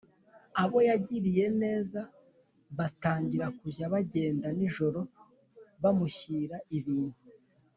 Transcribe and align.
abo 0.61 0.77
yagiriye 0.89 1.45
neza 1.61 1.99
batangira 2.77 3.45
kujya 3.59 3.85
bagenda 3.93 4.47
nijoro, 4.57 4.99
bamushyira 5.81 6.57
ibintu 6.77 7.19